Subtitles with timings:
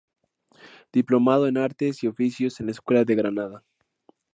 [0.91, 3.63] Diplomado en Artes y Oficios en la Escuela de Granada.